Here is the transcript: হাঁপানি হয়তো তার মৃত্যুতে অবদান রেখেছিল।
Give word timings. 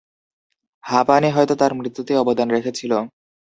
হাঁপানি 0.83 1.29
হয়তো 1.31 1.53
তার 1.55 1.71
মৃত্যুতে 1.75 2.13
অবদান 2.17 2.47
রেখেছিল। 2.51 2.91